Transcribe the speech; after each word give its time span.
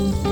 Bye. 0.00 0.29